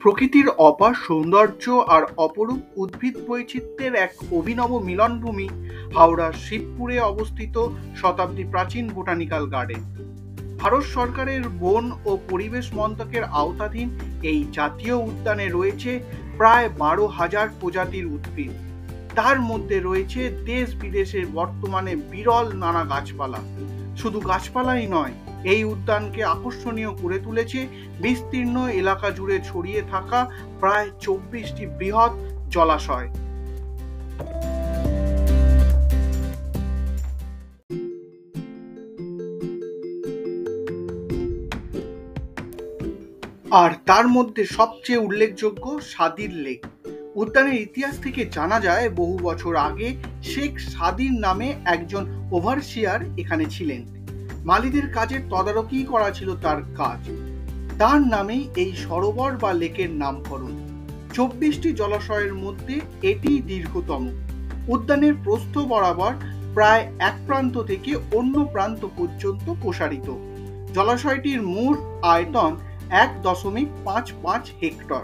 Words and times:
প্রকৃতির 0.00 0.48
অপার 0.68 0.94
সৌন্দর্য 1.06 1.64
আর 1.94 2.02
অপরূপ 2.16 2.60
উদ্ভিদ 2.76 3.14
বৈচিত্র্যের 3.26 3.94
এক 3.94 4.12
অভিনব 4.32 4.70
মিলনভূমি 4.78 5.48
হাওড়ার 5.94 6.32
শিবপুরে 6.32 6.96
অবস্থিত 7.00 7.56
শতাব্দী 7.96 8.44
প্রাচীন 8.44 8.84
বোটানিক্যাল 8.88 9.44
গার্ডেন। 9.46 9.82
ভারত 10.58 10.84
সরকারের 10.96 11.42
বন 11.60 11.84
ও 12.04 12.10
পরিবেশ 12.30 12.66
মন্ত্রকের 12.74 13.24
আওতাধীন 13.24 13.88
এই 14.22 14.40
জাতীয় 14.52 14.96
উদ্যানে 15.08 15.48
রয়েছে 15.48 15.90
প্রায় 16.36 16.68
বারো 16.78 17.06
হাজার 17.06 17.46
প্রজাতির 17.60 18.06
উদ্ভিদ। 18.06 18.52
তার 19.14 19.40
মধ্যে 19.40 19.76
রয়েছে 19.80 20.20
দেশ 20.44 20.74
বিদেশের 20.74 21.24
বর্তমানে 21.34 21.92
বিরল 22.10 22.46
নানা 22.56 22.82
গাছপালা। 22.84 23.40
শুধু 23.96 24.18
গাছপালাই 24.20 24.86
নয় 24.86 25.14
এই 25.52 25.62
উদ্যানকে 25.64 26.20
আকর্ষণীয় 26.34 26.92
করে 27.02 27.18
তুলেছে। 27.18 27.60
বিস্তীর্ণ 28.02 28.56
এলাকা 28.80 29.08
জুড়ে 29.10 29.36
ছড়িয়ে 29.48 29.82
থাকা 29.92 30.20
প্রায় 30.60 30.88
চব্বিশটি 31.00 31.64
বৃহৎ 31.78 32.12
জলাশয়। 32.54 33.08
আর 43.62 43.70
তার 43.88 44.06
মধ্যে 44.08 44.42
সবচেয়ে 44.58 45.04
উল্লেখযোগ্য 45.06 45.64
সাদির 45.92 46.32
লেক। 46.44 46.60
উদ্যানের 47.14 47.56
ইতিহাস 47.66 47.94
থেকে 48.04 48.22
জানা 48.36 48.58
যায়, 48.60 48.86
বহু 49.00 49.14
বছর 49.18 49.52
আগে 49.68 49.88
শেখ 50.22 50.52
সাদির 50.72 51.14
নামে 51.24 51.48
একজন 51.74 52.02
ওভারসিয়ার 52.36 53.00
এখানে 53.18 53.44
ছিলেন। 53.56 53.82
মালিদের 54.48 54.86
কাজের 54.96 55.22
তদারকি 55.30 55.78
করা 55.84 56.08
ছিল 56.10 56.28
তার 56.44 56.60
কাজ। 56.80 57.00
তার 57.78 58.00
নামেই 58.14 58.42
এই 58.62 58.72
সরোবর 58.84 59.30
বা 59.42 59.50
লেকের 59.52 59.90
নামকরণ। 60.02 60.54
চব্বিশটি 61.14 61.68
জলাশয়ের 61.72 62.34
মধ্যে 62.34 62.74
এটি 63.10 63.32
দীর্ঘতম। 63.50 64.02
উদ্যানের 64.68 65.14
প্রস্থ 65.24 65.54
বরাবর 65.72 66.12
প্রায় 66.54 66.82
এক 67.00 67.16
প্রান্ত 67.26 67.54
থেকে 67.62 67.92
অন্য 68.18 68.34
প্রান্ত 68.52 68.82
পর্যন্ত 68.96 69.46
প্রসারিত। 69.62 70.08
জলাশয়টির 70.74 71.40
মূল 71.54 71.74
আয়তন 72.02 72.52
এক 73.04 73.10
দশমিক 73.22 73.68
পাঁচ 73.84 74.06
পাঁচ 74.22 74.44
হেক্টর। 74.62 75.02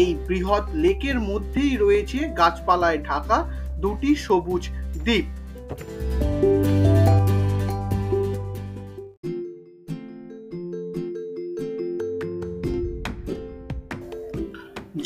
এই 0.00 0.08
বৃহৎ 0.28 0.64
লেকের 0.84 1.18
মধ্যেই 1.20 1.74
রয়েছে 1.76 2.18
গাছপালায় 2.40 2.98
ঢাকা 3.08 3.38
দুটি 3.80 4.10
সবুজ 4.26 4.62
দ্বীপ। 5.04 5.26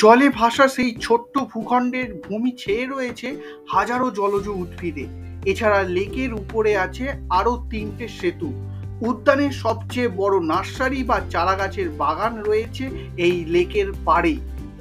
জলে 0.00 0.28
ভাসা 0.28 0.68
সেই 0.68 0.96
ছোট্ট 1.00 1.38
ভূখণ্ডের 1.38 2.08
ভূমি 2.28 2.52
ছেয়ে 2.58 2.86
রয়েছে 2.86 3.36
হাজারো 3.68 4.10
জলজ 4.10 4.48
উদ্ভিদে। 4.48 5.06
এছাড়া 5.46 5.82
লেকের 5.82 6.34
উপরে 6.34 6.76
আছে 6.76 7.04
আরও 7.30 7.66
তিনটে 7.70 8.08
সেতু। 8.08 8.52
উদ্যানের 9.00 9.52
সবচেয়ে 9.52 10.08
বড় 10.08 10.40
নার্সারি 10.40 11.04
বা 11.04 11.20
চারাগাছের 11.30 11.88
বাগান 11.88 12.42
রয়েছে 12.42 12.84
এই 13.16 13.44
লেকের 13.44 13.88
পাড়েই 14.04 14.40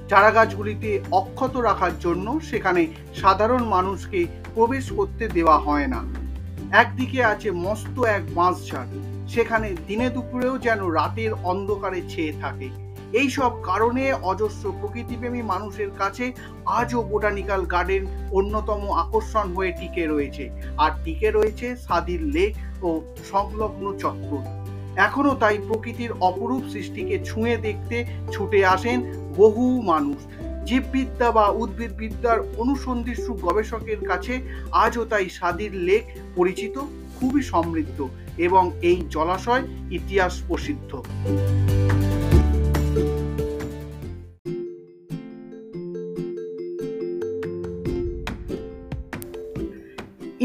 চারাগাছগুলিতে 0.09 0.89
অক্ষত 1.11 1.57
রাখার 1.57 1.99
জন্য 1.99 2.39
সেখানে 2.49 2.87
সাধারণ 3.15 3.63
মানুষকে 3.63 4.25
প্রবেশ 4.55 4.91
করতে 4.91 5.27
দেওয়া 5.27 5.57
হয় 5.57 5.87
না। 5.87 6.01
একদিকে 6.71 7.23
আছে 7.23 7.51
মস্ত 7.51 7.95
এক 8.17 8.23
বাঁশঝাড়। 8.35 8.91
সেখানে 9.27 9.67
দিনে 9.87 10.09
দুপুরেও 10.09 10.57
যেন 10.57 10.79
রাতের 10.89 11.31
অন্ধকারে 11.43 12.01
ছেয়ে 12.09 12.33
থাকে। 12.41 12.82
এই 13.19 13.29
সব 13.37 13.51
কারণে 13.69 14.03
অজস্র 14.31 14.65
প্রকৃতিপ্রেমী 14.79 15.41
মানুষের 15.53 15.89
কাছে 16.01 16.25
আজও 16.79 16.99
বোটানিক্যাল 17.11 17.61
গার্ডেন 17.73 18.03
অন্যতম 18.31 18.81
আকর্ষণ 19.03 19.47
হয়ে 19.55 19.71
টিকে 19.79 20.03
রয়েছে। 20.07 20.43
আর 20.77 20.91
টিকে 21.03 21.29
রয়েছে 21.31 21.67
সাদির 21.85 22.21
লেক 22.35 22.53
ও 22.83 22.89
সংলগ্ন 23.31 23.85
চত্বর। 24.01 24.41
এখনও 25.07 25.33
তাই 25.35 25.57
প্রকৃতির 25.67 26.11
অপরূপ 26.29 26.63
সৃষ্টিকে 26.73 27.15
ছুঁয়ে 27.25 27.55
দেখতে 27.57 27.97
ছুটে 28.31 28.59
আসেন 28.65 28.97
বহু 29.37 29.65
মানুষ। 29.91 30.19
জীববিদ্যা 30.67 31.29
বা 31.31 31.45
উদ্ভিদবিদ্যার 31.63 32.39
অনুসন্ধিৎসু 32.57 33.31
গবেষকের 33.45 33.99
কাছে 34.09 34.33
আজও 34.85 35.03
তাই 35.11 35.25
সাদির 35.37 35.73
লেক 35.87 36.03
পরিচিত, 36.35 36.75
খুবই 37.17 37.41
সমৃদ্ধ 37.53 37.99
এবং 38.37 38.63
এই 38.89 38.97
জলাশয় 39.09 39.63
ইতিহাস 39.97 40.33
প্রসিদ্ধ। 40.47 40.91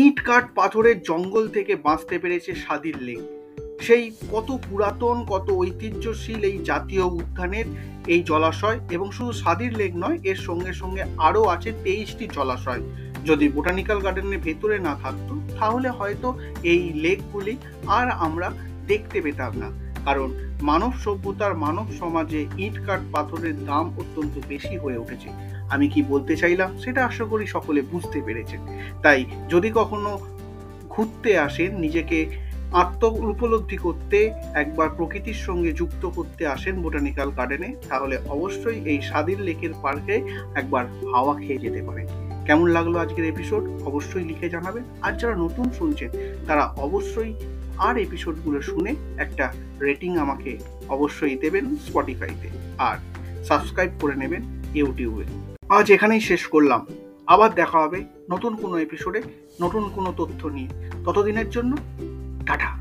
ইট 0.04 0.18
কাঠ 0.28 0.44
পাথরের 0.58 0.96
জঙ্গল 1.02 1.44
থেকে 1.56 1.72
বাঁচতে 1.86 2.16
পেরেছে 2.22 2.50
সাদির 2.64 2.98
লেক 3.02 3.22
সেই 3.86 4.04
কত 4.32 4.48
পুরাতন, 4.66 5.16
কত 5.32 5.46
ঐতিহ্যশীল 5.62 6.40
এই 6.50 6.56
জাতীয় 6.70 7.04
উদ্যানের 7.20 7.66
এই 8.14 8.20
জলাশয় 8.30 8.78
এবং 8.90 9.06
শুধু 9.16 9.32
সাদির 9.42 9.72
লেক 9.80 9.92
নয়, 10.04 10.18
এর 10.30 10.38
সঙ্গে 10.48 10.72
সঙ্গে 10.72 11.02
আরও 11.28 11.42
আছে 11.54 11.70
তেইশটি 11.84 12.24
জলাশয়। 12.36 12.82
যদি 13.24 13.46
বোটানিক্যাল 13.48 13.98
গার্ডেনের 14.04 14.44
ভেতরে 14.46 14.76
না 14.78 14.94
থাকতো, 15.02 15.32
তাহলে 15.58 15.88
হয়তো 15.98 16.28
এই 16.72 16.82
লেকগুলি 17.04 17.54
আর 17.98 18.06
আমরা 18.26 18.48
দেখতে 18.90 19.18
পেতাম 19.24 19.52
না। 19.62 19.68
কারণ 20.04 20.34
মানব 20.62 20.92
সভ্যতার 20.92 21.56
মানব 21.56 21.86
সমাজে 21.98 22.46
ইট 22.58 22.86
কাঠ 22.86 23.00
পাথরের 23.12 23.64
দাম 23.64 23.86
অত্যন্ত 23.98 24.46
বেশি 24.48 24.78
হয়ে 24.78 24.98
উঠেছে। 24.98 25.28
আমি 25.70 25.88
কি 25.88 26.02
বলতে 26.02 26.36
চাইলাম? 26.36 26.78
সেটা 26.78 27.06
আশা 27.06 27.24
করি 27.24 27.46
সকলে 27.46 27.82
বুঝতে 27.82 28.22
পেরেছেন। 28.26 28.60
তাই 29.02 29.24
যদি 29.48 29.70
কখনো 29.74 30.18
ঘুরতে 30.88 31.38
আসেন, 31.38 31.78
নিজেকে 31.78 32.48
আত্ম 32.72 33.30
উপলব্ধি 33.30 33.76
করতে, 33.76 34.30
একবার 34.54 34.88
প্রকৃতির 34.88 35.34
সঙ্গে 35.34 35.72
যুক্ত 35.72 36.06
করতে 36.06 36.46
আসেন 36.46 36.82
বোটানিক্যাল 36.82 37.30
গার্ডেনে, 37.30 37.76
তাহলে 37.88 38.18
অবশ্যই 38.28 38.80
এই 38.84 39.00
স্বাধীন 39.00 39.40
লেকের 39.40 39.70
পার্কে 39.82 40.14
একবার 40.54 40.86
হাওয়া 40.86 41.40
খেয়ে 41.40 41.58
যেতে 41.58 41.82
পারেন। 41.82 42.06
কেমন 42.46 42.66
লাগল 42.66 42.96
আজকের 42.96 43.24
এপিসোড? 43.24 43.82
অবশ্যই 43.86 44.24
লিখে 44.24 44.50
জানাবেন। 44.50 44.82
আর 45.02 45.12
যারা 45.12 45.36
নতুন 45.36 45.70
শুনছেন, 45.70 46.10
তারা 46.46 46.74
অবশ্যই 46.76 47.34
আর 47.78 47.98
এপিসোডগুলো 47.98 48.62
শুনে 48.62 48.94
একটা 49.18 49.52
রেটিং 49.80 50.16
আমাকে 50.16 50.58
অবশ্যই 50.88 51.36
দেবেন 51.36 51.76
স্পটিফাইতে 51.76 52.48
আর 52.78 52.96
সাবস্ক্রাইব 53.44 53.90
করে 54.00 54.14
নেবেন 54.14 54.42
ইউটিউবে 54.74 55.24
আজ 55.68 55.92
এখানেই 55.92 56.20
শেষ 56.20 56.46
করলাম। 56.46 56.86
আবার 57.26 57.54
দেখা 57.54 57.78
হবে 57.78 58.04
নতুন 58.30 58.56
কোনো 58.56 58.78
এপিসোডে 58.78 59.22
নতুন 59.62 59.88
কোনো 59.88 60.14
তথ্য 60.16 60.46
নিয়ে। 60.46 60.68
ততদিনের 61.04 61.50
জন্য, 61.50 61.76
টাটা। 62.46 62.77